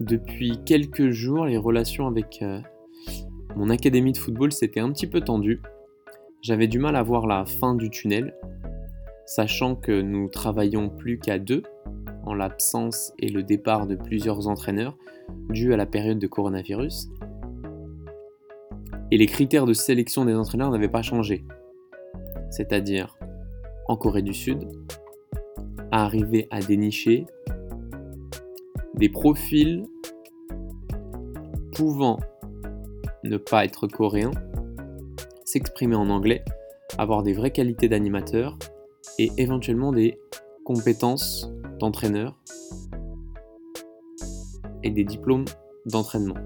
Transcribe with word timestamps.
Depuis 0.00 0.58
quelques 0.64 1.10
jours, 1.10 1.44
les 1.44 1.58
relations 1.58 2.06
avec 2.06 2.38
euh, 2.40 2.58
mon 3.54 3.68
académie 3.68 4.12
de 4.12 4.16
football 4.16 4.50
s'étaient 4.50 4.80
un 4.80 4.90
petit 4.92 5.06
peu 5.06 5.20
tendues. 5.20 5.60
J'avais 6.40 6.68
du 6.68 6.78
mal 6.78 6.96
à 6.96 7.02
voir 7.02 7.26
la 7.26 7.44
fin 7.44 7.74
du 7.74 7.90
tunnel, 7.90 8.34
sachant 9.26 9.76
que 9.76 10.00
nous 10.00 10.30
travaillions 10.30 10.88
plus 10.88 11.18
qu'à 11.18 11.38
deux, 11.38 11.62
en 12.24 12.32
l'absence 12.32 13.12
et 13.18 13.28
le 13.28 13.42
départ 13.42 13.86
de 13.86 13.94
plusieurs 13.94 14.48
entraîneurs, 14.48 14.96
dû 15.50 15.74
à 15.74 15.76
la 15.76 15.84
période 15.84 16.18
de 16.18 16.26
coronavirus. 16.26 17.10
Et 19.10 19.18
les 19.18 19.26
critères 19.26 19.66
de 19.66 19.74
sélection 19.74 20.24
des 20.24 20.34
entraîneurs 20.34 20.70
n'avaient 20.70 20.88
pas 20.88 21.02
changé. 21.02 21.44
C'est-à-dire, 22.48 23.18
en 23.86 23.98
Corée 23.98 24.22
du 24.22 24.32
Sud, 24.32 24.66
arriver 25.90 26.48
à 26.50 26.60
dénicher 26.60 27.26
des 29.00 29.08
profils 29.08 29.86
pouvant 31.74 32.20
ne 33.24 33.38
pas 33.38 33.64
être 33.64 33.86
coréens, 33.86 34.32
s'exprimer 35.46 35.96
en 35.96 36.10
anglais, 36.10 36.44
avoir 36.98 37.22
des 37.22 37.32
vraies 37.32 37.50
qualités 37.50 37.88
d'animateur 37.88 38.58
et 39.18 39.30
éventuellement 39.38 39.90
des 39.92 40.20
compétences 40.64 41.50
d'entraîneur 41.78 42.38
et 44.82 44.90
des 44.90 45.04
diplômes 45.04 45.46
d'entraînement. 45.86 46.36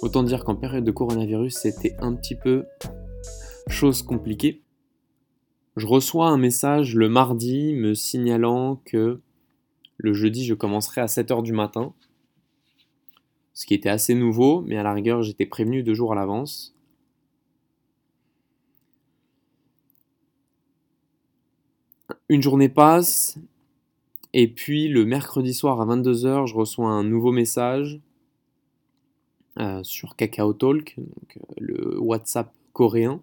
Autant 0.00 0.22
dire 0.22 0.42
qu'en 0.42 0.56
période 0.56 0.84
de 0.84 0.90
coronavirus, 0.90 1.54
c'était 1.54 1.96
un 1.98 2.14
petit 2.14 2.34
peu 2.34 2.64
chose 3.68 4.02
compliquée. 4.02 4.62
Je 5.76 5.86
reçois 5.86 6.28
un 6.28 6.38
message 6.38 6.94
le 6.94 7.10
mardi 7.10 7.74
me 7.74 7.92
signalant 7.92 8.80
que 8.86 9.20
le 10.02 10.14
jeudi, 10.14 10.46
je 10.46 10.54
commencerai 10.54 11.02
à 11.02 11.06
7h 11.06 11.42
du 11.42 11.52
matin. 11.52 11.92
Ce 13.52 13.66
qui 13.66 13.74
était 13.74 13.90
assez 13.90 14.14
nouveau, 14.14 14.62
mais 14.62 14.78
à 14.78 14.82
la 14.82 14.94
rigueur, 14.94 15.22
j'étais 15.22 15.44
prévenu 15.44 15.82
deux 15.82 15.92
jours 15.92 16.12
à 16.12 16.14
l'avance. 16.14 16.74
Une 22.30 22.40
journée 22.40 22.70
passe, 22.70 23.38
et 24.32 24.48
puis 24.48 24.88
le 24.88 25.04
mercredi 25.04 25.52
soir 25.52 25.80
à 25.80 25.84
22h, 25.84 26.46
je 26.46 26.54
reçois 26.54 26.88
un 26.88 27.04
nouveau 27.04 27.32
message 27.32 28.00
euh, 29.58 29.82
sur 29.82 30.16
Kakao 30.16 30.54
Talk, 30.54 30.96
euh, 30.98 31.02
le 31.58 32.00
WhatsApp 32.00 32.54
coréen, 32.72 33.20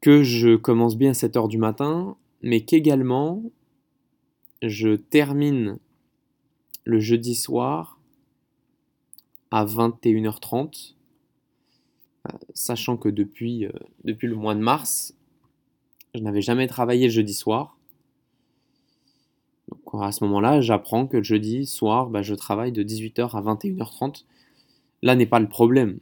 que 0.00 0.22
je 0.22 0.54
commence 0.54 0.96
bien 0.96 1.10
à 1.10 1.14
7h 1.14 1.48
du 1.48 1.58
matin, 1.58 2.16
mais 2.42 2.60
qu'également 2.60 3.42
je 4.62 4.94
termine 4.96 5.78
le 6.84 7.00
jeudi 7.00 7.34
soir 7.34 7.98
à 9.50 9.64
21h30, 9.64 10.94
euh, 12.28 12.38
sachant 12.54 12.96
que 12.96 13.08
depuis, 13.08 13.66
euh, 13.66 13.72
depuis 14.04 14.28
le 14.28 14.36
mois 14.36 14.54
de 14.54 14.60
mars, 14.60 15.14
je 16.14 16.20
n'avais 16.20 16.42
jamais 16.42 16.66
travaillé 16.66 17.06
le 17.06 17.12
jeudi 17.12 17.34
soir. 17.34 17.76
Donc 19.68 20.02
à 20.02 20.12
ce 20.12 20.24
moment-là, 20.24 20.60
j'apprends 20.60 21.06
que 21.06 21.18
le 21.18 21.22
jeudi 21.22 21.66
soir, 21.66 22.08
bah, 22.08 22.22
je 22.22 22.34
travaille 22.34 22.72
de 22.72 22.82
18h 22.82 23.36
à 23.36 23.40
21h30. 23.40 24.24
Là 25.02 25.16
n'est 25.16 25.26
pas 25.26 25.40
le 25.40 25.48
problème 25.48 25.98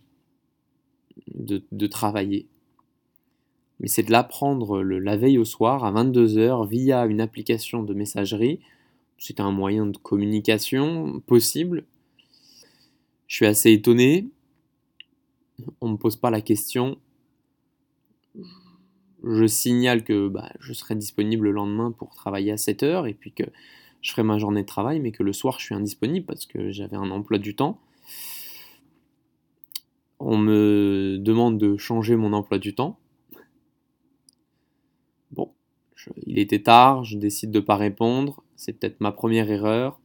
de 1.28 1.86
travailler. 1.86 2.47
Mais 3.81 3.89
c'est 3.89 4.03
de 4.03 4.12
l'apprendre 4.12 4.83
la 4.83 5.17
veille 5.17 5.39
au 5.39 5.45
soir 5.45 5.84
à 5.84 5.92
22h 5.92 6.69
via 6.69 7.06
une 7.06 7.20
application 7.20 7.83
de 7.83 7.95
messagerie. 7.95 8.61
C'est 9.17 9.41
un 9.41 9.50
moyen 9.50 9.86
de 9.86 9.97
communication 9.97 11.20
possible. 11.27 11.84
Je 13.27 13.36
suis 13.36 13.47
assez 13.47 13.73
étonné. 13.73 14.28
On 15.80 15.89
ne 15.89 15.92
me 15.92 15.98
pose 15.98 16.17
pas 16.17 16.30
la 16.30 16.42
question. 16.42 16.98
Je 19.24 19.46
signale 19.46 20.05
que 20.05 20.29
bah, 20.29 20.51
je 20.61 20.73
serai 20.74 20.95
disponible 20.95 21.46
le 21.46 21.52
lendemain 21.52 21.90
pour 21.90 22.14
travailler 22.14 22.52
à 22.52 22.57
7h 22.57 23.08
et 23.08 23.14
puis 23.14 23.33
que 23.33 23.45
je 24.02 24.11
ferai 24.11 24.23
ma 24.23 24.39
journée 24.39 24.63
de 24.63 24.67
travail, 24.67 25.01
mais 25.01 25.13
que 25.13 25.23
le 25.23 25.33
soir 25.33 25.58
je 25.58 25.67
suis 25.67 25.74
indisponible 25.74 26.27
parce 26.27 26.46
que 26.46 26.70
j'avais 26.70 26.96
un 26.96 27.11
emploi 27.11 27.39
du 27.39 27.55
temps. 27.55 27.80
On 30.19 30.36
me 30.36 31.17
demande 31.19 31.58
de 31.58 31.77
changer 31.79 32.17
mon 32.17 32.33
emploi 32.35 32.58
du 32.58 32.74
temps 32.74 32.98
il 36.27 36.38
était 36.38 36.62
tard, 36.62 37.05
je 37.05 37.18
décide 37.18 37.50
de 37.50 37.61
ne 37.61 37.64
pas 37.64 37.77
répondre, 37.77 38.42
c'est 38.56 38.72
peut-être 38.72 39.00
ma 39.00 39.12
première 39.12 39.50
erreur. 39.50 40.00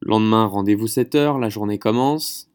lendemain, 0.00 0.46
rendez-vous 0.46 0.86
7 0.86 1.14
heures, 1.14 1.38
la 1.38 1.48
journée 1.48 1.78
commence. 1.78 2.48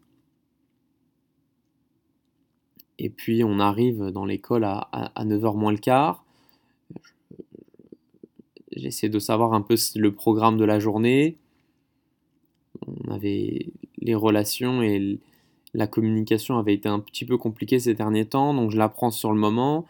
Et 2.99 3.09
puis 3.09 3.43
on 3.43 3.59
arrive 3.59 4.11
dans 4.11 4.25
l'école 4.25 4.63
à, 4.63 5.11
9h 5.17 5.55
moins 5.55 5.71
le 5.71 5.77
quart. 5.77 6.25
J'essaie 8.75 9.09
de 9.09 9.19
savoir 9.19 9.53
un 9.53 9.61
peu 9.61 9.75
le 9.95 10.13
programme 10.13 10.57
de 10.57 10.65
la 10.65 10.79
journée. 10.79 11.37
On 12.85 13.11
avait 13.11 13.67
les 13.99 14.15
relations 14.15 14.81
et 14.81 15.19
la 15.73 15.87
communication 15.87 16.57
avait 16.57 16.73
été 16.73 16.89
un 16.89 16.99
petit 16.99 17.25
peu 17.25 17.37
compliquée 17.37 17.79
ces 17.79 17.93
derniers 17.93 18.25
temps, 18.25 18.53
donc 18.53 18.71
je 18.71 18.77
l'apprends 18.77 19.11
sur 19.11 19.31
le 19.31 19.39
moment 19.39 19.85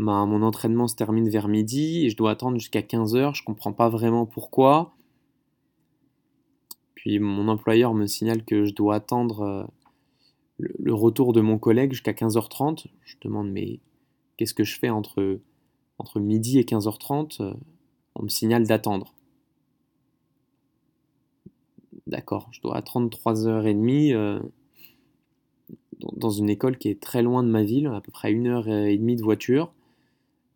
mon 0.00 0.42
entraînement 0.42 0.88
se 0.88 0.96
termine 0.96 1.28
vers 1.28 1.48
midi 1.48 2.04
et 2.04 2.10
je 2.10 2.16
dois 2.16 2.30
attendre 2.30 2.58
jusqu'à 2.58 2.80
15h. 2.80 3.34
Je 3.34 3.44
comprends 3.44 3.72
pas 3.72 3.88
vraiment 3.88 4.26
pourquoi. 4.26 4.94
Puis 6.94 7.18
mon 7.18 7.48
employeur 7.48 7.94
me 7.94 8.06
signale 8.06 8.44
que 8.44 8.64
je 8.64 8.74
dois 8.74 8.96
attendre 8.96 9.40
euh, 9.42 9.64
le 10.58 10.94
retour 10.94 11.32
de 11.32 11.40
mon 11.40 11.58
collègue 11.58 11.92
jusqu'à 11.92 12.12
15h30. 12.12 12.86
Je 13.04 13.16
demande 13.20 13.50
mais 13.50 13.80
qu'est-ce 14.36 14.54
que 14.54 14.64
je 14.64 14.78
fais 14.78 14.90
entre, 14.90 15.40
entre 15.98 16.20
midi 16.20 16.58
et 16.58 16.64
15h30 16.64 17.54
On 18.14 18.22
me 18.22 18.28
signale 18.28 18.66
d'attendre. 18.66 19.14
D'accord, 22.06 22.48
je 22.52 22.60
dois 22.60 22.76
attendre 22.76 23.08
3h30 23.10 24.14
euh, 24.14 24.40
dans 26.16 26.30
une 26.30 26.50
école 26.50 26.78
qui 26.78 26.88
est 26.88 27.00
très 27.00 27.22
loin 27.22 27.42
de 27.42 27.48
ma 27.48 27.62
ville, 27.62 27.86
à 27.86 28.00
peu 28.00 28.10
près 28.10 28.32
une 28.32 28.46
heure 28.46 28.68
et 28.68 28.96
demie 28.96 29.16
de 29.16 29.22
voiture. 29.22 29.72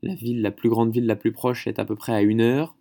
La 0.04 0.15
ville, 0.15 0.42
la 0.42 0.50
plus 0.50 0.69
grande 0.69 0.92
ville 0.92 1.06
la 1.06 1.16
plus 1.16 1.32
proche 1.32 1.66
est 1.66 1.78
à 1.78 1.87
peu 1.87 1.97
près 1.97 2.12
à 2.12 2.20
une 2.20 2.42
heure. 2.42 2.76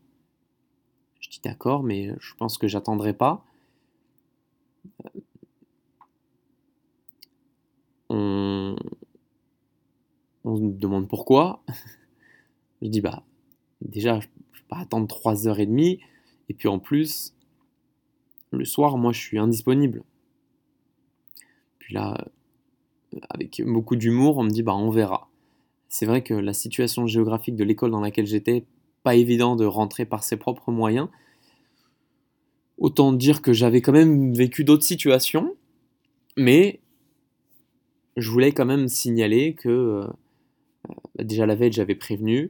Je 1.21 1.29
dis 1.29 1.39
d'accord, 1.41 1.81
mais 1.81 2.11
je 2.19 2.35
pense 2.35 2.57
que 2.57 2.67
j'attendrai 2.67 3.13
pas. 3.13 3.45
On... 8.09 8.75
On 10.43 10.57
me 10.57 10.73
demande 10.73 11.07
pourquoi. 11.07 11.63
je 12.81 12.89
dis 12.89 12.99
bah 12.99 13.23
déjà 13.79 14.19
je 14.19 14.27
ne 14.27 14.57
vais 14.59 14.65
pas 14.67 14.79
attendre 14.79 15.07
3h30 15.07 16.01
et 16.49 16.53
puis 16.53 16.67
en 16.67 16.79
plus 16.79 17.33
le 18.51 18.65
soir 18.65 18.97
moi 18.97 19.13
je 19.13 19.21
suis 19.21 19.39
indisponible. 19.39 20.03
Puis 21.79 21.93
là 21.93 22.27
avec 23.29 23.61
beaucoup 23.65 23.95
d'humour 23.95 24.39
on 24.39 24.43
me 24.43 24.49
dit 24.49 24.61
bah 24.61 24.75
on 24.75 24.89
verra 24.89 25.29
c'est 25.93 26.07
vrai 26.07 26.23
que 26.23 26.33
la 26.33 26.53
situation 26.53 27.05
géographique 27.05 27.55
de 27.55 27.63
l'école 27.63 27.91
dans 27.91 27.99
laquelle 27.99 28.25
j'étais, 28.25 28.65
pas 29.03 29.13
évident 29.13 29.55
de 29.55 29.63
rentrer 29.63 30.05
par 30.05 30.23
ses 30.23 30.37
propres 30.37 30.71
moyens. 30.71 31.07
Autant 32.79 33.13
dire 33.13 33.43
que 33.43 33.53
j'avais 33.53 33.81
quand 33.81 33.91
même 33.91 34.33
vécu 34.33 34.63
d'autres 34.63 34.83
situations, 34.83 35.55
mais 36.35 36.79
je 38.17 38.27
voulais 38.31 38.53
quand 38.53 38.65
même 38.65 38.87
signaler 38.87 39.53
que 39.53 39.69
euh, 39.69 40.07
bah, 40.87 41.23
déjà 41.23 41.45
la 41.45 41.53
veille 41.53 41.71
j'avais 41.71 41.93
prévenu, 41.93 42.49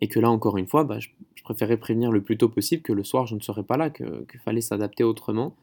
et 0.00 0.06
que 0.06 0.20
là 0.20 0.30
encore 0.30 0.56
une 0.56 0.68
fois, 0.68 0.84
bah, 0.84 1.00
je, 1.00 1.08
préférais 1.42 1.78
prévenir 1.78 2.12
le 2.12 2.22
plus 2.22 2.38
tôt 2.38 2.48
possible 2.48 2.84
que 2.84 2.92
le 2.92 3.02
soir 3.02 3.26
je 3.26 3.34
ne 3.34 3.40
serais 3.40 3.64
pas 3.64 3.76
là, 3.76 3.90
qu'il 3.90 4.38
fallait 4.44 4.60
s'adapter 4.60 5.02
autrement. 5.02 5.56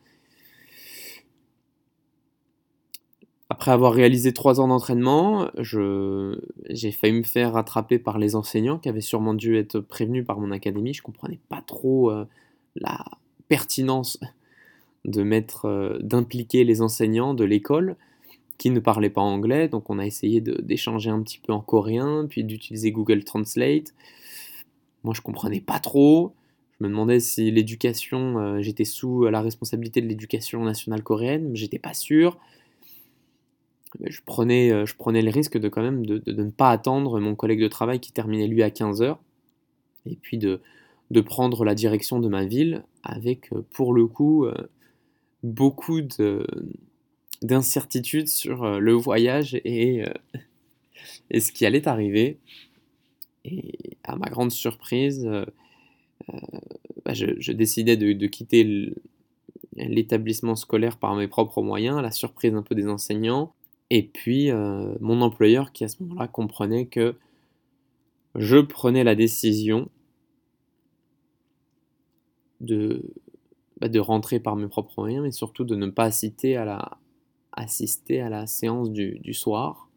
Après 3.50 3.72
avoir 3.72 3.94
réalisé 3.94 4.34
trois 4.34 4.60
ans 4.60 4.68
d'entraînement, 4.68 5.50
j'ai 5.58 6.92
failli 6.92 7.14
me 7.14 7.24
faire 7.24 7.54
rattraper 7.54 7.98
par 7.98 8.18
les 8.18 8.36
enseignants 8.36 8.78
qui 8.78 8.90
avaient 8.90 9.00
sûrement 9.00 9.34
dû 9.34 9.56
être 9.56 9.80
prévenus 9.80 10.26
par 10.26 10.40
mon 10.40 10.52
académie. 10.52 10.94
Je 10.94 11.02
comprenais 11.02 11.40
pas 11.48 11.62
trop 11.62 12.12
euh, 12.12 12.26
la 12.76 13.06
pertinence 13.48 14.20
euh, 15.16 15.98
d'impliquer 16.02 16.66
les 16.66 16.82
enseignants 16.82 17.34
de 17.34 17.46
l'école 17.46 17.96
qui 18.58 18.70
ne 18.70 18.82
parlaient 18.82 19.10
pas 19.10 19.22
anglais. 19.22 19.70
Donc 19.70 19.90
on 19.90 19.98
a 20.00 20.06
essayé 20.06 20.42
d'échanger 20.42 21.10
un 21.10 21.22
petit 21.22 21.40
peu 21.40 21.54
en 21.54 21.62
coréen, 21.62 22.26
puis 22.30 22.44
d'utiliser 22.44 22.92
Google 22.92 23.24
Translate. 23.24 23.94
Moi 25.06 25.14
je 25.16 25.22
comprenais 25.22 25.62
pas 25.62 25.80
trop. 25.80 26.34
Je 26.80 26.84
me 26.84 26.90
demandais 26.90 27.22
si 27.22 27.50
l'éducation, 27.50 28.40
euh, 28.40 28.62
j'étais 28.62 28.84
sous 28.84 29.24
la 29.24 29.40
responsabilité 29.40 30.02
de 30.02 30.08
l'éducation 30.08 30.66
nationale 30.66 31.02
coréenne, 31.02 31.50
mais 31.50 31.56
j'étais 31.56 31.80
pas 31.80 31.94
sûr 31.94 32.38
je 34.02 34.22
prenais, 34.26 34.72
euh, 34.72 34.86
je 34.86 34.96
prenais 34.96 35.22
le 35.22 35.32
risque 35.32 35.58
de 35.58 35.70
quand 35.70 35.82
même 35.82 36.06
de, 36.06 36.22
ne 36.32 36.50
pas 36.50 36.72
attendre 36.72 37.20
mon 37.20 37.36
collègue 37.36 37.62
de 37.62 37.68
travail 37.68 38.00
qui 38.00 38.12
terminait 38.12 38.48
lui 38.48 38.64
à 38.64 38.70
15h, 38.70 39.18
et 40.06 40.16
puis 40.16 40.38
de, 40.38 40.62
de 41.12 41.22
prendre 41.22 41.64
la 41.66 41.76
direction 41.76 42.20
de 42.20 42.28
ma 42.28 42.46
ville 42.46 42.84
avec, 43.04 43.50
pour 43.72 43.94
le 43.94 44.08
coup, 44.08 44.46
beaucoup 45.44 46.02
d'incertitudes 47.42 48.28
sur 48.28 48.80
le 48.80 48.94
voyage 48.94 49.56
et, 49.56 50.04
et, 51.32 51.40
ce 51.40 51.52
qui 51.52 51.66
allait 51.66 51.88
arriver. 51.88 52.38
Et 53.46 53.98
à 54.04 54.16
ma 54.18 54.28
grande 54.28 54.52
surprise, 54.52 55.30
bah, 57.08 57.14
je, 57.14 57.52
décidais 57.54 57.96
de, 57.96 58.28
quitter 58.28 58.94
l'établissement 59.78 60.58
scolaire 60.58 60.98
par 60.98 61.16
mes 61.16 61.28
propres 61.30 61.62
moyens, 61.62 62.02
la 62.02 62.12
surprise 62.12 62.54
un 62.54 62.64
peu 62.64 62.76
des 62.76 62.88
enseignants, 62.88 63.54
et 63.90 64.04
puis 64.04 64.52
mon 65.00 65.22
employeur 65.22 65.72
qui 65.72 65.84
à 65.84 65.88
ce 65.88 66.04
moment-là 66.04 66.28
comprenait 66.28 66.88
que 66.88 67.16
je 68.36 68.58
prenais 68.58 69.04
la 69.04 69.16
décision 69.16 69.90
de, 72.62 73.04
bah, 73.80 73.90
de 73.90 74.00
rentrer 74.00 74.40
par 74.40 74.56
mes 74.56 74.68
propres 74.68 74.94
moyens, 74.98 75.24
mais 75.24 75.32
surtout 75.32 75.64
de 75.64 75.76
ne 75.76 75.88
pas 75.88 76.06
assister 76.06 76.56
à 76.56 76.66
la, 76.66 76.98
assister 77.52 78.22
à 78.22 78.30
la 78.30 78.48
séance 78.48 78.92
du, 78.92 79.34
soir. 79.34 79.90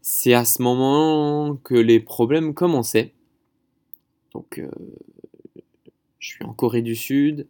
C'est 0.00 0.34
à 0.34 0.44
ce 0.44 0.62
moment 0.62 1.56
que 1.56 1.74
les 1.74 2.00
problèmes 2.00 2.54
commençaient. 2.54 3.14
Donc, 4.32 4.58
euh, 4.58 4.70
je 6.18 6.28
suis 6.28 6.44
en 6.44 6.52
Corée 6.52 6.82
du 6.82 6.96
Sud, 6.96 7.46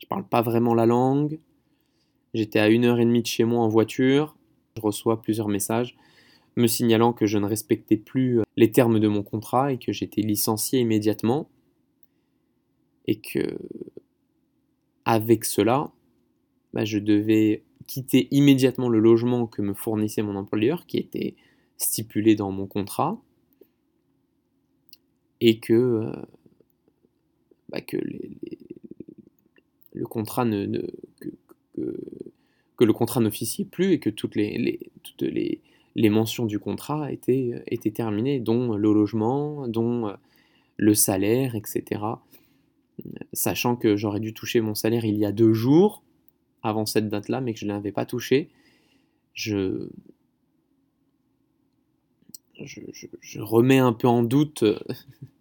je 0.00 0.06
parle 0.06 0.26
pas 0.26 0.42
vraiment 0.42 0.74
la 0.74 0.86
langue, 0.86 1.38
j'étais 2.36 2.58
à 2.58 2.68
une 2.68 2.84
heure 2.84 3.00
et 3.00 3.04
demie 3.04 3.22
de 3.22 3.26
chez 3.26 3.44
moi 3.44 3.62
en 3.62 3.68
voiture, 3.68 4.36
je 4.76 4.82
reçois 4.82 5.20
plusieurs 5.22 5.48
messages 5.48 5.96
me 6.56 6.66
signalant 6.66 7.12
que 7.12 7.26
je 7.26 7.38
ne 7.38 7.46
respectais 7.46 7.96
plus 7.96 8.40
euh, 8.40 8.42
les 8.56 8.72
termes 8.72 8.98
de 8.98 9.08
mon 9.08 9.22
contrat 9.22 9.72
et 9.72 9.78
que 9.78 9.92
j'étais 9.92 10.22
licencié 10.22 10.80
immédiatement. 10.80 11.48
Et 13.06 13.20
que, 13.20 13.58
avec 15.04 15.44
cela, 15.44 15.92
bah, 16.72 16.84
je 16.84 16.98
devais 16.98 17.62
quitter 17.86 18.26
immédiatement 18.32 18.88
le 18.88 18.98
logement 18.98 19.46
que 19.46 19.62
me 19.62 19.74
fournissait 19.74 20.22
mon 20.22 20.34
employeur, 20.34 20.86
qui 20.86 20.96
était 20.96 21.36
stipulé 21.76 22.34
dans 22.34 22.50
mon 22.50 22.66
contrat, 22.66 23.20
et 25.40 25.60
que, 25.60 25.72
euh, 25.72 26.12
bah, 27.68 27.78
le 29.92 30.06
contrat 30.06 30.44
ne, 30.44 30.82
que, 31.76 32.84
le 32.84 32.92
contrat 32.92 33.20
n'officiait 33.20 33.64
plus 33.64 33.92
et 33.92 33.98
que 33.98 34.10
toutes 34.10 34.36
les, 34.36 34.80
mentions 35.96 36.46
du 36.46 36.58
contrat 36.58 37.10
étaient, 37.12 37.62
étaient 37.66 37.90
terminées, 37.90 38.40
dont 38.40 38.74
le 38.74 38.92
logement, 38.92 39.66
dont 39.68 40.08
euh, 40.08 40.12
le 40.76 40.94
salaire, 40.94 41.54
etc. 41.54 42.02
Sachant 43.32 43.76
que 43.76 43.96
j'aurais 43.96 44.20
dû 44.20 44.34
toucher 44.34 44.60
mon 44.60 44.74
salaire 44.74 45.04
il 45.04 45.16
y 45.16 45.24
a 45.24 45.32
deux 45.32 45.52
jours, 45.52 46.02
avant 46.62 46.86
cette 46.86 47.08
date-là, 47.08 47.40
mais 47.40 47.54
que 47.54 47.60
je 47.60 47.66
ne 47.66 47.72
l'avais 47.72 47.92
pas 47.92 48.04
touché, 48.04 48.48
je, 49.34 49.88
remets 53.38 53.78
un 53.78 53.92
peu 53.92 54.08
en 54.08 54.22
doute 54.22 54.62
euh, 54.62 54.78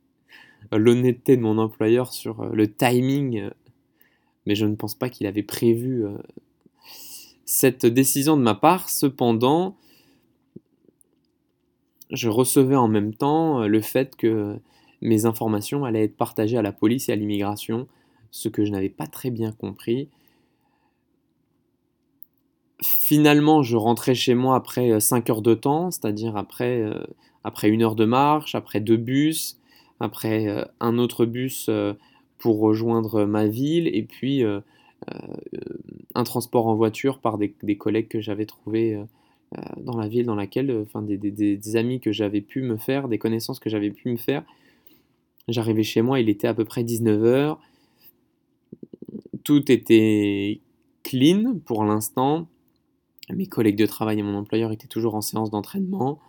l'honnêteté 0.72 1.38
de 1.38 1.42
mon 1.42 1.58
employeur 1.58 2.14
sur 2.14 2.42
euh, 2.42 2.50
le 2.54 2.72
timing, 2.72 3.50
mais 4.46 4.56
je 4.56 4.66
ne 4.66 4.76
pense 4.76 4.96
pas 4.96 5.10
qu'il 5.10 5.28
avait 5.28 5.44
prévu 5.44 6.06
cette 7.46 7.86
décision 7.86 8.36
de 8.36 8.42
ma 8.42 8.56
part. 8.56 8.90
Cependant, 8.90 9.78
je 12.12 12.30
recevais 12.30 12.76
en 12.76 12.88
même 12.88 13.14
temps 13.14 13.62
euh, 13.62 13.68
le 13.68 13.82
fait 13.82 14.16
que 14.16 14.58
mes 15.02 15.26
informations 15.26 15.86
allaient 15.86 16.06
être 16.06 16.18
partagées 16.18 16.58
à 16.58 16.62
la 16.62 16.72
police 16.72 17.10
et 17.10 17.14
à 17.14 17.16
l'immigration, 17.16 17.88
ce 18.32 18.50
que 18.50 18.66
je 18.66 18.72
n'avais 18.72 18.90
pas 18.90 19.08
très 19.08 19.30
bien 19.30 19.52
compris. 19.52 20.10
Finalement, 22.82 23.64
je 23.64 23.78
rentrais 23.78 24.16
chez 24.16 24.36
moi 24.36 24.56
après 24.56 25.00
5 25.00 25.30
euh, 25.30 25.34
heures 25.34 25.42
de 25.42 25.54
temps, 25.54 25.92
c'est-à-dire 25.92 26.36
euh, 26.62 27.04
après 27.44 27.70
une 27.70 27.84
heure 27.84 27.96
de 27.96 28.06
marche, 28.06 28.56
après 28.56 28.80
deux 28.80 28.98
bus, 28.98 29.60
après 30.00 30.68
un 30.82 30.98
autre 30.98 31.26
bus 31.26 31.70
pour 32.38 32.60
rejoindre 32.60 33.26
ma 33.26 33.48
ville, 33.48 33.88
et 33.88 34.04
puis 34.04 34.44
un 36.16 36.24
transport 36.24 36.68
en 36.68 36.76
voiture 36.76 37.20
par 37.20 37.38
des, 37.38 37.78
collègues 37.78 38.08
que 38.08 38.22
j'avais 38.22 38.46
trouvés 38.46 39.00
euh, 39.58 39.62
dans 39.78 39.98
la 39.98 40.08
ville 40.08 40.26
dans 40.26 40.36
laquelle, 40.36 40.72
euh, 40.72 40.82
enfin 40.82 41.02
des, 41.02 41.76
amis 41.76 42.00
que 42.00 42.12
j'avais 42.12 42.42
pu 42.42 42.62
me 42.62 42.78
faire, 42.78 43.08
des 43.08 43.20
connaissances 43.20 43.60
que 43.60 43.70
j'avais 43.70 43.92
pu 43.92 44.10
me 44.10 44.18
faire. 44.18 44.44
J'arrivais 45.48 45.84
chez 45.84 46.02
moi, 46.02 46.20
il 46.20 46.30
était 46.30 46.48
à 46.48 46.54
peu 46.54 46.66
près 46.66 46.84
19h. 46.84 47.58
Tout 49.44 49.72
était 49.72 50.62
clean 51.04 51.60
pour 51.66 51.84
l'instant. 51.84 52.48
Mes 53.30 53.46
collègues 53.46 53.78
de 53.78 53.86
travail 53.86 54.20
et 54.20 54.24
mon 54.24 54.36
employeur 54.36 54.72
étaient 54.72 54.88
toujours 54.88 55.14
en 55.14 55.22
séance 55.22 55.52
d'entraînement. 55.52 56.20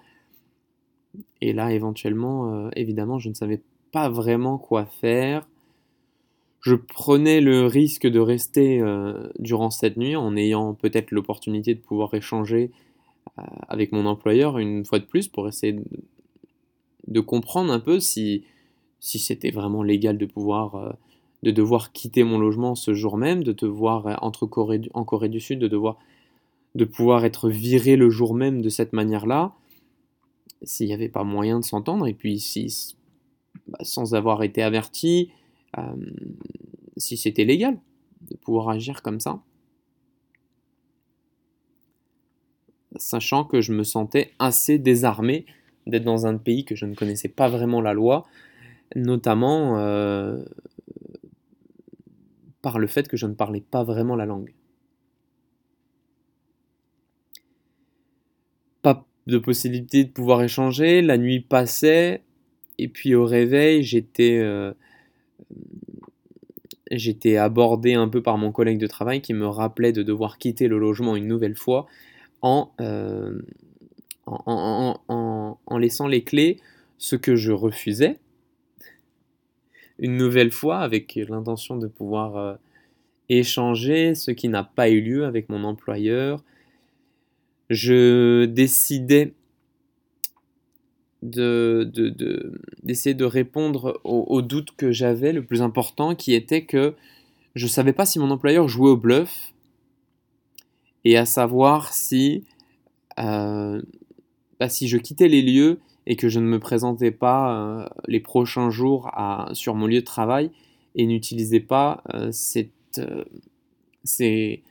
Et 1.40 1.54
là, 1.54 1.72
éventuellement, 1.72 2.52
euh, 2.52 2.70
évidemment, 2.76 3.18
je 3.18 3.30
ne 3.30 3.34
savais 3.34 3.62
pas 3.92 4.10
vraiment 4.10 4.58
quoi 4.58 4.84
faire. 4.84 5.48
Je 6.66 6.74
prenais 6.74 7.40
le 7.40 7.66
risque 7.66 8.08
de 8.08 8.18
rester 8.18 8.82
durant 9.38 9.70
cette 9.70 9.96
nuit 9.96 10.16
en 10.16 10.36
ayant 10.36 10.74
peut-être 10.74 11.12
l'opportunité 11.12 11.74
de 11.74 11.80
pouvoir 11.80 12.12
échanger 12.14 12.72
euh, 13.38 13.42
avec 13.68 13.92
mon 13.92 14.06
employeur 14.06 14.58
une 14.58 14.84
fois 14.86 14.98
de 14.98 15.04
plus 15.04 15.28
pour 15.28 15.46
essayer 15.46 15.76
de, 17.06 17.20
comprendre 17.20 17.70
un 17.70 17.80
peu 17.80 18.00
si, 18.00 18.44
si 18.98 19.18
c'était 19.18 19.50
vraiment 19.50 19.82
légal 19.82 20.16
de 20.16 20.24
pouvoir 20.24 20.74
euh, 20.76 20.92
de 21.42 21.50
devoir 21.50 21.92
quitter 21.92 22.24
mon 22.24 22.38
logement 22.38 22.74
ce 22.74 22.94
jour 22.94 23.18
même, 23.18 23.44
de 23.44 23.52
devoir 23.52 24.06
euh, 24.06 24.14
entre 24.22 24.46
Corée, 24.46 24.80
en 24.94 25.04
Corée 25.04 25.28
du 25.28 25.40
Sud, 25.40 25.58
de 25.58 25.68
devoir 25.68 25.98
de 26.74 26.84
pouvoir 26.86 27.26
être 27.26 27.50
viré 27.50 27.96
le 27.96 28.08
jour 28.08 28.34
même 28.34 28.62
de 28.62 28.68
cette 28.70 28.94
manière-là, 28.94 29.52
s'il 30.62 30.86
n'y 30.86 30.94
avait 30.94 31.08
pas 31.08 31.24
moyen 31.24 31.60
de 31.60 31.64
s'entendre, 31.64 32.06
et 32.06 32.14
puis 32.14 32.38
si, 32.38 32.94
bah, 33.68 33.78
sans 33.82 34.14
avoir 34.14 34.42
été 34.42 34.62
averti, 34.62 35.30
si 36.96 37.16
c'était 37.16 37.44
légal 37.44 37.78
de 38.22 38.36
pouvoir 38.36 38.70
agir 38.70 39.02
comme 39.02 39.20
ça. 39.20 39.42
sachant 42.98 43.44
que 43.44 43.60
je 43.60 43.72
me 43.72 43.82
sentais 43.82 44.32
assez 44.38 44.78
désarmé 44.78 45.46
d'être 45.86 46.04
dans 46.04 46.26
un 46.26 46.36
pays 46.36 46.64
que 46.64 46.74
je 46.74 46.86
ne 46.86 46.94
connaissais 46.94 47.28
pas 47.28 47.48
vraiment 47.48 47.80
la 47.80 47.92
loi, 47.92 48.26
notamment 48.94 49.78
euh, 49.78 50.44
par 52.62 52.78
le 52.78 52.86
fait 52.86 53.08
que 53.08 53.16
je 53.16 53.26
ne 53.26 53.34
parlais 53.34 53.60
pas 53.60 53.84
vraiment 53.84 54.16
la 54.16 54.26
langue. 54.26 54.52
Pas 58.82 59.06
de 59.26 59.38
possibilité 59.38 60.04
de 60.04 60.10
pouvoir 60.10 60.42
échanger, 60.42 61.02
la 61.02 61.18
nuit 61.18 61.40
passait, 61.40 62.22
et 62.78 62.88
puis 62.88 63.14
au 63.14 63.24
réveil, 63.24 63.82
j'étais... 63.82 64.38
Euh, 64.38 64.72
j'étais 66.90 67.36
abordé 67.36 67.94
un 67.94 68.08
peu 68.08 68.22
par 68.22 68.38
mon 68.38 68.52
collègue 68.52 68.78
de 68.78 68.86
travail 68.86 69.20
qui 69.20 69.34
me 69.34 69.46
rappelait 69.46 69.92
de 69.92 70.02
devoir 70.02 70.38
quitter 70.38 70.68
le 70.68 70.78
logement 70.78 71.16
une 71.16 71.26
nouvelle 71.26 71.56
fois 71.56 71.86
euh, 72.44 73.40
en, 74.26 75.00
en, 75.08 75.78
laissant 75.78 76.06
les 76.06 76.22
clés, 76.22 76.60
ce 76.98 77.16
que 77.16 77.36
je 77.36 77.52
refusais, 77.52 78.18
une 79.98 80.16
nouvelle 80.16 80.52
fois 80.52 80.78
avec 80.78 81.14
l'intention 81.14 81.76
de 81.76 81.88
pouvoir 81.88 82.36
euh, 82.36 82.54
échanger, 83.28 84.14
ce 84.14 84.30
qui 84.30 84.48
n'a 84.48 84.62
pas 84.64 84.90
eu 84.90 85.00
lieu 85.00 85.24
avec 85.24 85.48
mon 85.48 85.64
employeur. 85.64 86.42
Je 87.70 88.44
décidais 88.44 89.32
de, 91.30 91.90
d'essayer 92.82 93.14
de, 93.14 93.24
répondre 93.24 94.00
aux, 94.04 94.42
doutes 94.42 94.74
que 94.76 94.92
j'avais, 94.92 95.32
le 95.32 95.44
plus 95.44 95.62
important, 95.62 96.14
qui 96.14 96.34
était 96.34 96.64
que 96.64 96.94
je 97.54 97.66
ne 97.66 97.70
savais 97.70 97.92
pas 97.92 98.06
si 98.06 98.18
mon 98.18 98.30
employeur 98.30 98.68
jouait 98.68 98.90
au 98.90 98.96
bluff 98.96 99.52
et 101.04 101.16
à 101.16 101.24
savoir 101.24 101.92
si, 101.92 102.44
euh, 103.18 103.80
bah, 104.60 104.68
si 104.68 104.88
je 104.88 104.98
quittais 104.98 105.28
les 105.28 105.42
lieux 105.42 105.80
et 106.06 106.16
que 106.16 106.28
je 106.28 106.40
ne 106.40 106.46
me 106.46 106.58
présentais 106.58 107.10
pas 107.10 107.54
euh, 107.54 107.88
les 108.08 108.20
prochains 108.20 108.70
jours 108.70 109.10
sur 109.52 109.74
mon 109.74 109.86
lieu 109.86 110.00
de 110.00 110.04
travail 110.04 110.50
et 110.94 111.06
n'utilisais 111.06 111.60
pas 111.60 112.02
euh, 112.14 112.30
cette, 112.32 113.00
ces 114.04 114.62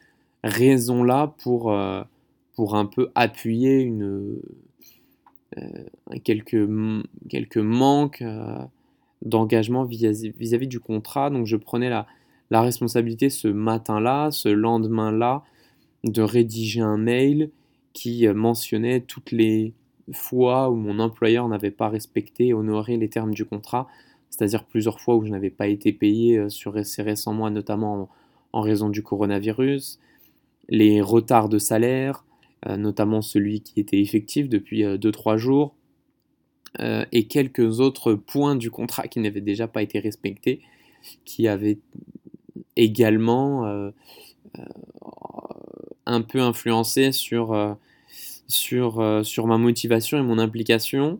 raisons-là 0.43 1.33
pour, 1.39 1.75
pour 2.55 2.75
un 2.75 2.85
peu 2.85 3.11
appuyer 3.15 3.79
une, 3.79 4.39
quelques, 6.23 6.67
quelques 7.29 7.57
manques 7.57 8.23
d'engagement 9.21 9.83
vis-à-vis 9.83 10.67
du 10.67 10.79
contrat. 10.79 11.29
Donc 11.29 11.45
je 11.45 11.55
prenais 11.55 11.89
la, 11.89 12.07
la 12.51 12.61
responsabilité 12.61 13.29
ce 13.29 13.47
matin-là, 13.47 14.31
ce 14.31 14.49
lendemain-là, 14.49 15.43
de 16.03 16.21
rédiger 16.21 16.81
un 16.81 16.97
mail 16.97 17.49
qui 17.93 18.27
euh, 18.27 18.33
mentionnait 18.33 19.01
toutes 19.01 19.31
les 19.31 19.73
fois 20.13 20.69
où 20.69 20.75
mon 20.75 20.99
employeur 20.99 21.47
n'avait 21.47 21.71
pas 21.71 21.89
respecté 21.89 22.47
et 22.47 22.53
honoré 22.53 22.97
les 22.97 23.09
termes 23.09 23.33
du 23.33 23.45
contrat, 23.45 23.87
c'est-à-dire 24.29 24.65
plusieurs 24.65 24.99
fois 24.99 25.15
où 25.15 25.25
je 25.25 25.31
n'avais 25.31 25.49
pas 25.49 25.67
été 25.67 25.91
payé 25.91 26.37
euh, 26.37 26.49
sur 26.49 26.85
ces 26.85 27.01
récents 27.01 27.33
mois, 27.33 27.49
notamment 27.49 28.09
en, 28.53 28.61
raison 28.61 28.89
du 28.89 29.01
coronavirus, 29.01 29.99
les 30.69 31.01
retards 31.01 31.49
de 31.49 31.57
salaire, 31.57 32.23
euh, 32.23 32.24
notamment 32.67 33.21
celui 33.21 33.61
qui 33.61 33.79
était 33.79 33.99
effectif 33.99 34.49
depuis 34.49 34.83
2-3 34.83 35.37
jours, 35.37 35.75
et 36.79 37.27
quelques 37.27 37.79
autres 37.79 38.13
points 38.13 38.55
du 38.55 38.71
contrat 38.71 39.07
qui 39.07 39.19
n'avaient 39.19 39.41
déjà 39.41 39.67
pas 39.67 39.81
été 39.81 39.99
respectés, 39.99 40.61
qui 41.23 41.47
avaient 41.47 41.79
également 42.75 43.91
un 46.05 46.21
peu 46.21 46.41
influencé 46.41 47.11
sur 47.11 47.53
euh, 47.53 47.75
ma 49.45 49.57
motivation 49.57 50.17
et 50.17 50.21
mon 50.21 50.39
implication. 50.39 51.19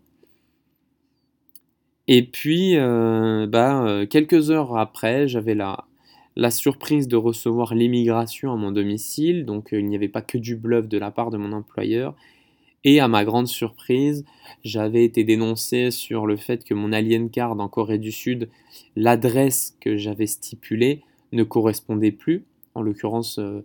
Et 2.07 2.23
puis, 2.23 2.77
euh, 2.77 3.47
bah, 3.47 3.83
euh, 3.83 4.05
quelques 4.05 4.51
heures 4.51 4.77
après, 4.77 5.27
j'avais 5.27 5.55
la, 5.55 5.85
la 6.36 6.51
surprise 6.51 7.08
de 7.08 7.15
recevoir 7.15 7.74
l'immigration 7.74 8.51
à 8.51 8.56
mon 8.56 8.72
domicile. 8.72 9.46
Donc, 9.46 9.70
il 9.72 9.86
n'y 9.86 9.96
avait 9.96 10.10
pas 10.10 10.22
que 10.22 10.38
du 10.38 10.56
bluff 10.56 10.88
de 10.88 10.98
la 10.98 11.12
part 11.12 11.30
de 11.30 11.38
mon 11.38 11.51
employeur. 11.54 12.15
Et 12.84 13.00
à 13.00 13.08
ma 13.08 13.25
grande 13.25 13.48
surprise, 13.48 14.25
j'avais 14.63 15.04
été 15.06 15.24
dénoncé 15.24 15.89
sur 15.89 16.27
le 16.27 16.36
fait 16.36 16.63
que 16.63 16.75
mon 16.75 16.94
alien 16.94 17.32
card 17.32 17.60
en 17.60 17.68
Corée 17.68 17.98
du 17.98 18.12
Sud, 18.12 18.48
l'adresse 18.96 19.75
que 19.82 19.98
j'avais 19.98 20.27
stipulée 20.27 21.01
ne 21.32 21.44
correspondait 21.44 22.12
plus. 22.12 22.46
En 22.75 22.84
l'occurrence, 22.84 23.39
euh, 23.39 23.62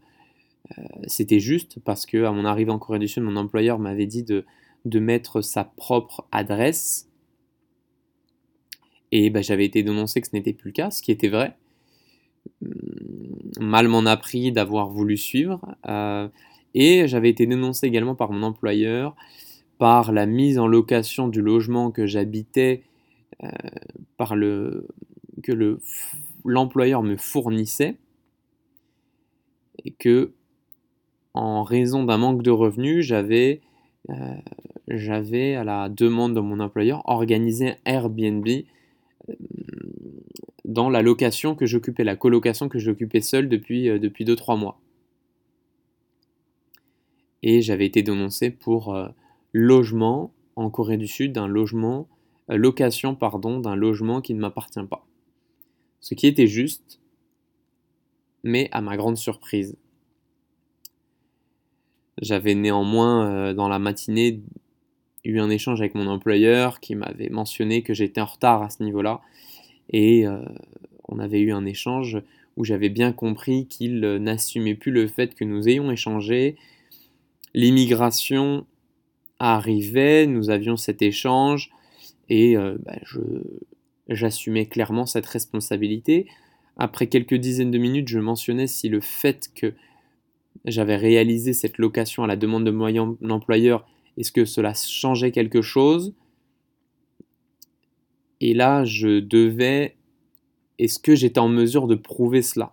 c'était 1.06 1.38
juste 1.38 1.80
parce 1.84 2.06
que 2.06 2.24
à 2.24 2.32
mon 2.32 2.46
arrivée 2.46 2.70
en 2.70 2.78
Corée 2.78 2.98
du 2.98 3.08
Sud, 3.08 3.22
mon 3.22 3.36
employeur 3.36 3.78
m'avait 3.78 4.06
dit 4.06 4.22
de, 4.22 4.44
mettre 4.98 5.42
sa 5.42 5.64
propre 5.64 6.26
adresse. 6.32 7.06
Et 9.12 9.28
bah, 9.28 9.42
j'avais 9.42 9.66
été 9.66 9.82
dénoncé 9.82 10.22
que 10.22 10.28
ce 10.28 10.34
n'était 10.34 10.54
plus 10.54 10.68
le 10.68 10.74
cas, 10.74 10.90
ce 10.90 11.02
qui 11.02 11.12
était 11.12 11.28
vrai. 11.28 11.56
Hum, 12.62 12.70
mal 13.60 13.88
m'en 13.88 14.06
a 14.06 14.16
pris 14.16 14.52
d'avoir 14.52 14.90
voulu 14.90 15.16
suivre. 15.16 15.60
Euh, 15.88 16.28
et 16.74 17.08
j'avais 17.08 17.30
été 17.30 17.46
dénoncé 17.46 17.86
également 17.86 18.14
par 18.14 18.30
mon 18.32 18.42
employeur 18.42 19.16
par 19.80 20.12
la 20.12 20.26
mise 20.26 20.58
en 20.58 20.66
location 20.66 21.26
du 21.26 21.40
logement 21.40 21.90
que 21.90 22.06
j'habitais, 22.06 22.82
euh, 23.42 23.48
par 24.18 24.36
le 24.36 24.86
que 25.42 25.78
l'employeur 26.44 27.02
me 27.02 27.16
fournissait, 27.16 27.96
et 29.84 29.90
que 29.92 30.32
en 31.32 31.62
raison 31.62 32.04
d'un 32.04 32.18
manque 32.18 32.42
de 32.42 32.50
revenus, 32.50 33.06
j'avais, 33.06 33.62
euh, 34.10 34.14
j'avais, 34.88 35.54
à 35.54 35.64
la 35.64 35.88
demande 35.88 36.34
de 36.34 36.40
mon 36.40 36.60
employeur, 36.60 37.02
organisé 37.08 37.76
Airbnb 37.86 38.46
euh, 38.46 39.34
dans 40.70 40.88
la 40.88 41.02
location 41.02 41.54
que 41.54 41.66
j'occupais, 41.66 42.04
la 42.04 42.16
colocation 42.16 42.68
que 42.68 42.78
j'occupais 42.78 43.20
seul 43.20 43.48
depuis 43.48 43.88
2-3 43.88 44.54
euh, 44.54 44.56
mois. 44.56 44.80
Et 47.42 47.60
j'avais 47.60 47.86
été 47.86 48.02
dénoncé 48.02 48.50
pour 48.50 48.96
logement 49.52 50.32
en 50.56 50.68
Corée 50.68 50.98
du 50.98 51.08
Sud, 51.08 51.38
logement, 51.38 52.06
location 52.48 53.14
pardon, 53.14 53.60
d'un 53.60 53.74
logement 53.74 54.20
qui 54.20 54.34
ne 54.34 54.40
m'appartient 54.40 54.82
pas. 54.88 55.06
Ce 56.00 56.14
qui 56.14 56.26
était 56.26 56.46
juste, 56.46 57.00
mais 58.42 58.68
à 58.72 58.80
ma 58.80 58.96
grande 58.96 59.16
surprise, 59.16 59.76
j'avais 62.20 62.54
néanmoins, 62.54 63.26
euh, 63.26 63.54
dans 63.54 63.68
la 63.68 63.78
matinée, 63.78 64.42
eu 65.24 65.40
un 65.40 65.50
échange 65.50 65.80
avec 65.80 65.94
mon 65.94 66.06
employeur 66.06 66.80
qui 66.80 66.94
m'avait 66.94 67.28
mentionné 67.28 67.82
que 67.82 67.94
j'étais 67.94 68.20
en 68.20 68.26
retard 68.26 68.62
à 68.62 68.70
ce 68.70 68.82
niveau-là. 68.82 69.20
Et 69.90 70.26
euh, 70.26 70.40
on 71.08 71.18
avait 71.18 71.40
eu 71.40 71.52
un 71.52 71.66
échange 71.66 72.18
où 72.56 72.64
j'avais 72.64 72.88
bien 72.88 73.12
compris 73.12 73.66
qu'il 73.66 74.04
euh, 74.04 74.18
n'assumait 74.18 74.74
plus 74.74 74.92
le 74.92 75.06
fait 75.06 75.34
que 75.34 75.44
nous 75.44 75.68
ayons 75.68 75.90
échangé. 75.90 76.56
L'immigration 77.54 78.66
arrivait, 79.38 80.26
nous 80.26 80.50
avions 80.50 80.76
cet 80.76 81.02
échange 81.02 81.70
et 82.28 82.56
bah, 82.56 82.94
j'assumais 84.08 84.66
clairement 84.66 85.06
cette 85.06 85.26
responsabilité. 85.26 86.28
Après 86.76 87.08
quelques 87.08 87.34
dizaines 87.34 87.70
de 87.70 87.78
minutes, 87.78 88.08
je 88.08 88.20
mentionnais 88.20 88.66
si 88.66 88.88
le 88.88 89.00
fait 89.00 89.50
que 89.54 89.74
j'avais 90.64 90.96
réalisé 90.96 91.52
cette 91.52 91.78
location 91.78 92.22
à 92.22 92.26
la 92.26 92.36
demande 92.36 92.64
de 92.64 92.70
mon 92.70 93.16
employeur, 93.30 93.86
est-ce 94.16 94.32
que 94.32 94.44
cela 94.44 94.74
changeait 94.74 95.30
quelque 95.30 95.62
chose? 95.62 96.14
Et 98.40 98.54
là, 98.54 98.84
je 98.84 99.20
devais, 99.20 99.96
est-ce 100.78 100.98
que 100.98 101.14
j'étais 101.14 101.40
en 101.40 101.48
mesure 101.48 101.86
de 101.86 101.94
prouver 101.94 102.42
cela? 102.42 102.72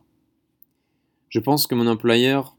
Je 1.29 1.39
pense 1.39 1.67
que 1.67 1.75
mon 1.75 1.87
employeur 1.87 2.55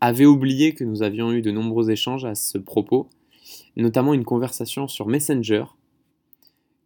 avait 0.00 0.26
oublié 0.26 0.74
que 0.74 0.82
nous 0.82 1.02
avions 1.02 1.32
eu 1.32 1.42
de 1.42 1.52
nombreux 1.52 1.90
échanges 1.90 2.24
à 2.24 2.34
ce 2.34 2.58
propos, 2.58 3.08
notamment 3.76 4.14
une 4.14 4.24
conversation 4.24 4.88
sur 4.88 5.06
Messenger 5.06 5.64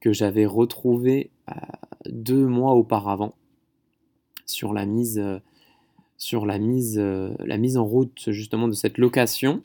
que 0.00 0.12
j'avais 0.12 0.44
retrouvée 0.44 1.30
euh, 1.48 1.54
deux 2.10 2.46
mois 2.46 2.72
auparavant 2.72 3.34
sur 4.44 4.74
la 4.74 4.84
mise 4.84 5.18
euh, 5.18 5.38
sur 6.18 6.46
la 6.46 6.58
mise, 6.60 6.98
euh, 7.00 7.34
la 7.40 7.58
mise 7.58 7.76
en 7.76 7.84
route 7.84 8.30
justement 8.30 8.68
de 8.68 8.74
cette 8.74 8.98
location 8.98 9.60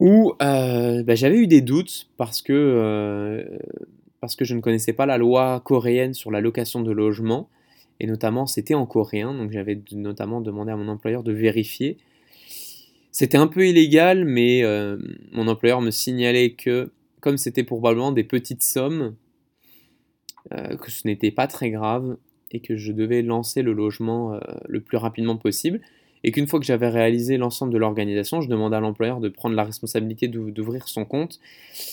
où 0.00 0.32
euh, 0.42 1.02
bah, 1.02 1.14
j'avais 1.14 1.38
eu 1.38 1.46
des 1.46 1.60
doutes 1.60 2.08
parce 2.16 2.42
que, 2.42 2.52
euh, 2.52 3.44
parce 4.20 4.36
que 4.36 4.44
je 4.44 4.54
ne 4.54 4.60
connaissais 4.60 4.92
pas 4.92 5.06
la 5.06 5.18
loi 5.18 5.60
coréenne 5.64 6.14
sur 6.14 6.30
la 6.30 6.40
location 6.40 6.82
de 6.82 6.90
logement 6.92 7.48
et 8.00 8.06
notamment 8.06 8.46
c'était 8.46 8.74
en 8.74 8.86
coréen 8.86 9.32
donc 9.34 9.52
j'avais 9.52 9.80
notamment 9.92 10.40
demandé 10.40 10.72
à 10.72 10.76
mon 10.76 10.88
employeur 10.88 11.22
de 11.22 11.32
vérifier. 11.32 11.98
C'était 13.12 13.38
un 13.38 13.46
peu 13.46 13.66
illégal 13.66 14.24
mais 14.24 14.62
mon 15.32 15.46
employeur 15.46 15.80
me 15.80 15.90
signalait 15.90 16.50
que 16.50 16.90
comme 17.20 17.36
c'était 17.36 17.62
probablement 17.62 18.10
des 18.10 18.24
petites 18.24 18.64
sommes, 18.64 19.14
que 20.50 20.90
ce 20.90 21.06
n'était 21.06 21.30
pas 21.30 21.46
très 21.46 21.70
grave 21.70 22.16
et 22.54 22.60
que 22.60 22.76
je 22.76 22.92
devais 22.92 23.20
lancer 23.20 23.62
le 23.62 23.72
logement 23.72 24.34
euh, 24.34 24.38
le 24.66 24.80
plus 24.80 24.96
rapidement 24.96 25.36
possible. 25.36 25.80
Et 26.24 26.32
qu'une 26.32 26.46
fois 26.46 26.58
que 26.58 26.64
j'avais 26.64 26.88
réalisé 26.88 27.36
l'ensemble 27.36 27.72
de 27.72 27.76
l'organisation, 27.76 28.40
je 28.40 28.48
demandais 28.48 28.76
à 28.76 28.80
l'employeur 28.80 29.20
de 29.20 29.28
prendre 29.28 29.54
la 29.54 29.62
responsabilité 29.62 30.26
d'ouvrir 30.26 30.88
son 30.88 31.04
compte, 31.04 31.38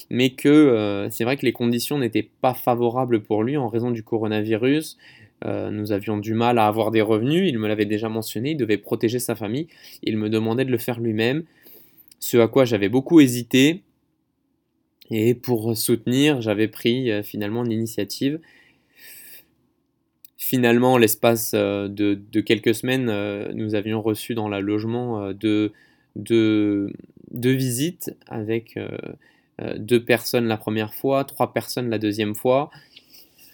mais 0.10 0.30
que 0.30 0.48
euh, 0.48 1.10
c'est 1.10 1.26
vrai 1.26 1.36
que 1.36 1.46
les 1.46 1.52
conditions 1.52 2.00
n'étaient 2.00 2.30
pas 2.40 2.54
favorables 2.54 3.22
pour 3.22 3.44
lui 3.44 3.58
en 3.58 3.68
raison 3.68 3.92
du 3.92 4.04
coronavirus. 4.04 4.98
Euh, 5.44 5.70
nous 5.70 5.92
avions 5.92 6.18
du 6.18 6.34
mal 6.34 6.60
à 6.60 6.68
avoir 6.68 6.92
des 6.92 7.02
revenus, 7.02 7.50
il 7.50 7.60
me 7.60 7.68
l'avait 7.68 7.86
déjà 7.86 8.08
mentionné, 8.08 8.52
il 8.52 8.58
devait 8.58 8.78
protéger 8.78 9.20
sa 9.20 9.36
famille, 9.36 9.68
il 10.02 10.18
me 10.18 10.30
demandait 10.30 10.66
de 10.66 10.72
le 10.72 10.78
faire 10.78 11.02
lui-même, 11.02 11.44
ce 12.20 12.38
à 12.38 12.48
quoi 12.48 12.64
j'avais 12.64 12.90
beaucoup 12.90 13.20
hésité, 13.20 13.82
et 15.10 15.34
pour 15.34 15.76
soutenir, 15.76 16.40
j'avais 16.40 16.70
pris 16.70 17.12
finalement 17.24 17.64
l'initiative 17.64 18.40
Finalement, 20.52 20.98
l'espace 20.98 21.54
euh, 21.56 21.88
de, 21.88 22.42
quelques 22.42 22.76
semaines, 22.76 23.08
euh, 23.08 23.54
nous 23.54 23.74
avions 23.74 24.02
reçu 24.02 24.36
dans 24.36 24.50
le 24.50 24.60
logement 24.60 25.24
euh, 25.24 25.72
deux, 26.18 26.92
visites 27.32 28.14
avec 28.28 28.78
deux 29.78 30.04
personnes 30.04 30.48
la 30.48 30.58
première 30.58 30.94
fois, 30.94 31.24
trois 31.24 31.54
personnes 31.54 31.90
la 31.90 32.00
deuxième 32.00 32.36
fois. 32.36 32.70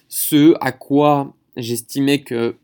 Ce 0.08 0.56
à 0.60 0.72
quoi 0.72 1.36
j'estimais 1.56 2.22
que 2.22 2.56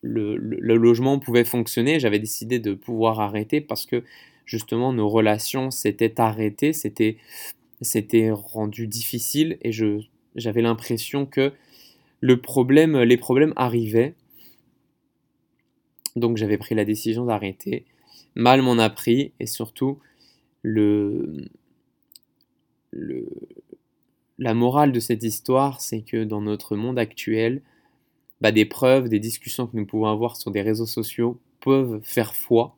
le, 0.00 0.36
logement 0.38 1.18
pouvait 1.18 1.44
fonctionner, 1.44 2.00
j'avais 2.00 2.20
décidé 2.20 2.58
de 2.58 2.72
pouvoir 2.72 3.20
arrêter 3.20 3.60
parce 3.60 3.84
que 3.84 4.02
justement 4.46 4.94
nos 4.94 5.10
relations 5.10 5.70
s'étaient 5.70 6.18
arrêtées, 6.18 6.72
c'était 6.72 8.30
rendu 8.30 8.86
difficile 8.86 9.58
et 9.60 9.72
j'avais 10.36 10.62
l'impression 10.62 11.26
que 11.26 11.52
le 12.22 12.40
problème, 12.40 12.98
les 13.02 13.16
problèmes 13.18 13.52
arrivaient. 13.56 14.14
Donc 16.16 16.36
j'avais 16.36 16.56
pris 16.56 16.74
la 16.74 16.84
décision 16.84 17.26
d'arrêter. 17.26 17.84
Mal 18.36 18.62
m'en 18.62 18.78
a 18.78 18.88
pris 18.88 19.32
et 19.40 19.46
surtout 19.46 19.98
le, 20.62 21.48
le, 22.92 23.28
la 24.38 24.54
morale 24.54 24.92
de 24.92 25.00
cette 25.00 25.24
histoire, 25.24 25.80
c'est 25.80 26.02
que 26.02 26.22
dans 26.22 26.40
notre 26.40 26.76
monde 26.76 26.98
actuel, 26.98 27.60
bah, 28.40 28.52
des 28.52 28.66
preuves, 28.66 29.08
des 29.08 29.18
discussions 29.18 29.66
que 29.66 29.76
nous 29.76 29.84
pouvons 29.84 30.06
avoir 30.06 30.36
sur 30.36 30.52
des 30.52 30.62
réseaux 30.62 30.86
sociaux 30.86 31.40
peuvent 31.60 32.00
faire 32.04 32.36
foi. 32.36 32.76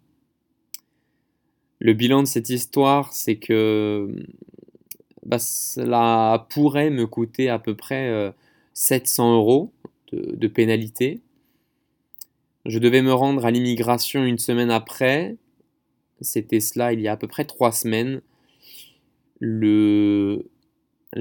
Le 1.80 1.92
bilan 1.92 2.22
de 2.22 2.28
cette 2.28 2.48
histoire, 2.48 3.12
c'est 3.12 3.36
que 3.36 4.08
bah, 5.26 5.38
cela 5.38 6.46
pourrait 6.48 6.88
me 6.88 7.06
coûter 7.06 7.50
à 7.50 7.58
peu 7.58 7.74
près 7.74 8.08
euh, 8.08 8.30
700 8.74 9.36
euros 9.36 9.72
de, 10.12 10.46
pénalité. 10.46 11.20
Je 12.66 12.78
devais 12.78 13.02
me 13.02 13.12
rendre 13.12 13.44
à 13.44 13.50
l'immigration 13.50 14.24
une 14.24 14.38
semaine 14.38 14.70
après. 14.70 15.36
C'était 16.20 16.60
cela 16.60 16.92
il 16.92 17.00
y 17.00 17.08
a 17.08 17.12
à 17.12 17.16
peu 17.16 17.26
près 17.26 17.44
trois 17.44 17.72
semaines. 17.72 18.20
La 19.40 20.38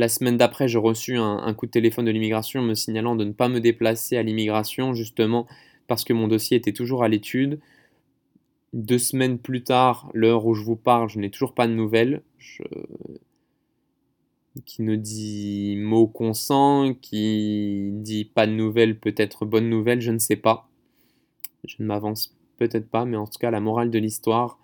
semaine 0.09 0.37
d'après, 0.37 0.67
j'ai 0.67 0.77
reçu 0.77 1.17
un, 1.17 1.53
coup 1.53 1.65
de 1.65 1.71
téléphone 1.71 2.05
de 2.05 2.11
l'immigration 2.11 2.61
me 2.61 2.75
signalant 2.75 3.15
de 3.15 3.23
ne 3.23 3.31
pas 3.31 3.49
me 3.49 3.59
déplacer 3.59 4.17
à 4.17 4.23
l'immigration, 4.23 4.93
justement 4.93 5.47
parce 5.87 6.03
que 6.03 6.13
mon 6.13 6.27
dossier 6.27 6.57
était 6.57 6.71
toujours 6.71 7.03
à 7.03 7.07
l'étude. 7.07 7.59
Deux 8.73 8.97
semaines 8.97 9.37
plus 9.37 9.63
tard, 9.63 10.09
l'heure 10.13 10.45
où 10.45 10.55
je 10.55 10.63
vous 10.63 10.75
parle, 10.75 11.09
je 11.09 11.19
n'ai 11.19 11.29
toujours 11.29 11.53
pas 11.53 11.67
de 11.67 11.73
nouvelles. 11.73 12.21
Qui 14.65 14.83
ne 14.83 14.95
dit 14.95 15.75
mot 15.77 16.05
consent, 16.05 16.93
qui 17.01 17.89
dit 17.91 18.25
pas 18.25 18.45
de 18.45 18.51
nouvelles, 18.51 18.99
peut-être 18.99 19.45
bonne 19.45 19.67
nouvelle, 19.67 19.99
je 19.99 20.11
ne 20.11 20.19
sais 20.19 20.35
pas. 20.35 20.69
Je 21.65 21.77
ne 21.79 21.87
m'avance 21.87 22.35
peut-être 22.57 22.87
pas, 22.87 23.05
mais 23.05 23.17
en 23.17 23.25
tout 23.25 23.39
cas, 23.39 23.49
la 23.49 23.59
morale 23.59 23.89
de 23.89 23.97
l'histoire, 23.97 24.59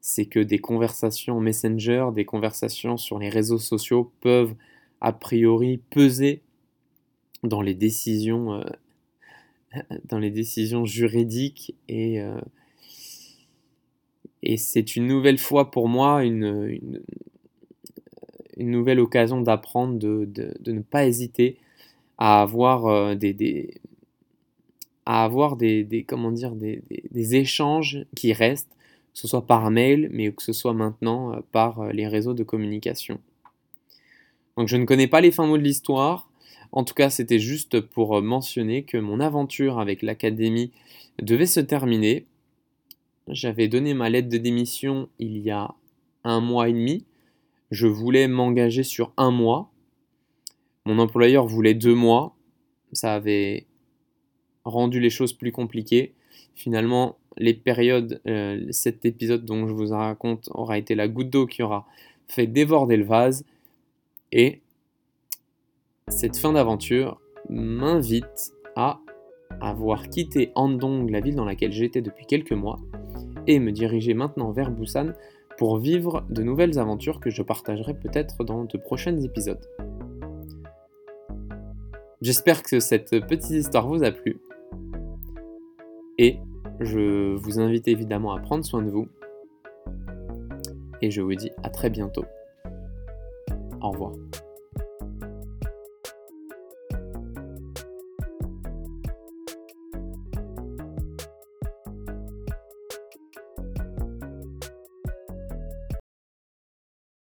c'est 0.00 0.26
que 0.26 0.40
des 0.40 0.58
conversations 0.58 1.40
Messenger, 1.40 2.08
des 2.14 2.24
conversations 2.24 2.96
sur 2.96 3.18
les 3.18 3.28
réseaux 3.28 3.58
sociaux 3.58 4.12
peuvent 4.20 4.54
a 5.00 5.12
priori 5.12 5.80
peser 5.90 6.42
dans 7.42 7.62
les 7.62 7.74
décisions, 7.74 8.54
euh, 8.54 8.64
dans 10.04 10.18
les 10.18 10.30
décisions 10.30 10.84
juridiques 10.84 11.76
et, 11.88 12.20
euh, 12.20 12.40
et 14.42 14.56
c'est 14.56 14.96
une 14.96 15.06
nouvelle 15.06 15.38
fois 15.38 15.70
pour 15.70 15.88
moi 15.88 16.24
une, 16.24 16.66
une, 16.68 17.02
nouvelle 18.58 19.00
occasion 19.00 19.40
d'apprendre 19.40 19.98
de, 19.98 20.54
ne 20.66 20.80
pas 20.80 21.06
hésiter 21.06 21.56
à 22.18 22.42
avoir 22.42 22.86
euh, 22.86 23.14
des, 23.14 23.80
à 25.06 25.24
avoir 25.24 25.56
des, 25.56 25.84
des 25.84 26.04
comment 26.04 26.32
dire 26.32 26.54
des, 26.54 26.82
des, 27.10 27.36
échanges 27.36 28.04
qui 28.16 28.32
restent 28.32 28.70
que 29.14 29.20
ce 29.20 29.28
soit 29.28 29.46
par 29.46 29.70
mail, 29.70 30.08
mais 30.12 30.32
que 30.32 30.42
ce 30.42 30.52
soit 30.52 30.74
maintenant 30.74 31.32
euh, 31.32 31.40
par 31.52 31.80
euh, 31.80 31.92
les 31.92 32.08
réseaux 32.08 32.34
de 32.34 32.42
communication. 32.42 33.20
Donc 34.56 34.68
je 34.68 34.76
ne 34.76 34.84
connais 34.84 35.06
pas 35.06 35.20
les 35.20 35.30
fins 35.30 35.46
mots 35.46 35.58
de 35.58 35.62
l'histoire. 35.62 36.28
En 36.72 36.84
tout 36.84 36.94
cas, 36.94 37.08
c'était 37.08 37.38
juste 37.38 37.80
pour 37.80 38.20
mentionner 38.20 38.82
que 38.82 38.98
mon 38.98 39.20
aventure 39.20 39.78
avec 39.78 40.02
l'académie 40.02 40.72
devait 41.22 41.46
se 41.46 41.60
terminer. 41.60 42.26
J'avais 43.28 43.68
donné 43.68 43.94
ma 43.94 44.10
lettre 44.10 44.28
de 44.28 44.36
démission 44.36 45.08
il 45.18 45.38
y 45.38 45.50
a 45.50 45.74
un 46.24 46.40
mois 46.40 46.68
et 46.68 46.72
demi. 46.72 47.04
Je 47.70 47.86
voulais 47.86 48.28
m'engager 48.28 48.82
sur 48.82 49.12
un 49.16 49.30
mois. 49.30 49.70
Mon 50.84 50.98
employeur 50.98 51.46
voulait 51.46 51.74
deux 51.74 51.94
mois. 51.94 52.34
Ça 52.92 53.14
avait 53.14 53.66
rendu 54.64 55.00
les 55.00 55.10
choses 55.10 55.32
plus 55.32 55.52
compliquées. 55.52 56.14
Finalement, 56.54 57.18
les 57.36 57.54
périodes, 57.54 58.20
euh, 58.26 58.66
cet 58.70 59.04
épisode 59.04 59.44
dont 59.44 59.66
je 59.66 59.72
vous 59.72 59.88
raconte 59.88 60.48
aura 60.52 60.78
été 60.78 60.94
la 60.94 61.08
goutte 61.08 61.30
d'eau 61.30 61.46
qui 61.46 61.62
aura 61.62 61.86
fait 62.26 62.46
déborder 62.46 62.96
le 62.96 63.04
vase. 63.04 63.44
Et 64.32 64.60
cette 66.08 66.36
fin 66.36 66.52
d'aventure 66.52 67.20
m'invite 67.48 68.52
à 68.76 69.00
avoir 69.60 70.08
quitté 70.08 70.52
Andong, 70.54 71.10
la 71.10 71.20
ville 71.20 71.34
dans 71.34 71.44
laquelle 71.44 71.72
j'étais 71.72 72.00
depuis 72.00 72.26
quelques 72.26 72.52
mois, 72.52 72.78
et 73.46 73.58
me 73.58 73.72
diriger 73.72 74.14
maintenant 74.14 74.52
vers 74.52 74.70
Busan 74.70 75.12
pour 75.58 75.78
vivre 75.78 76.24
de 76.30 76.42
nouvelles 76.42 76.78
aventures 76.78 77.18
que 77.18 77.30
je 77.30 77.42
partagerai 77.42 77.92
peut-être 77.92 78.44
dans 78.44 78.64
de 78.64 78.78
prochains 78.78 79.20
épisodes. 79.20 79.60
J'espère 82.22 82.62
que 82.62 82.78
cette 82.80 83.26
petite 83.26 83.50
histoire 83.50 83.86
vous 83.86 84.04
a 84.04 84.12
plu. 84.12 84.40
Et 86.16 86.38
je 86.80 87.34
vous 87.34 87.60
invite 87.60 87.88
évidemment 87.88 88.32
à 88.32 88.40
prendre 88.40 88.64
soin 88.64 88.82
de 88.82 88.90
vous. 88.90 89.08
Et 91.02 91.10
je 91.10 91.20
vous 91.20 91.34
dis 91.34 91.50
à 91.62 91.70
très 91.70 91.90
bientôt. 91.90 92.24
Au 93.80 93.90
revoir. 93.90 94.12